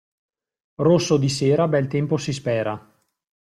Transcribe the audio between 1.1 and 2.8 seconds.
di sera bel tempo si spera.